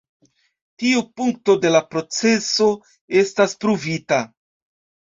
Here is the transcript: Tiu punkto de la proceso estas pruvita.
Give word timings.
Tiu 0.83 1.03
punkto 1.21 1.57
de 1.67 1.73
la 1.75 1.83
proceso 1.93 2.73
estas 3.25 3.57
pruvita. 3.67 4.25